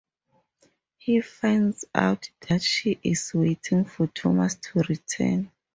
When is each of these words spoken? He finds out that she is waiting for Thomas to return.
He 0.97 1.21
finds 1.21 1.85
out 1.93 2.31
that 2.49 2.63
she 2.63 2.99
is 3.03 3.35
waiting 3.35 3.85
for 3.85 4.07
Thomas 4.07 4.55
to 4.55 4.79
return. 4.89 5.51